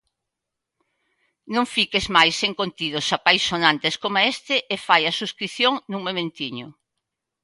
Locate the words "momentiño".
6.07-6.67